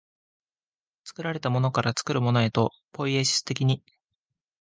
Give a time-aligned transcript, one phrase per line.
[1.03, 3.83] 作られたものから作るものへと、ポイエシス的に、